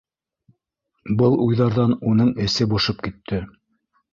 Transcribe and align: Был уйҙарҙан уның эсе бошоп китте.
Был 1.19 1.37
уйҙарҙан 1.45 1.93
уның 2.13 2.33
эсе 2.47 2.69
бошоп 2.73 3.07
китте. 3.09 3.45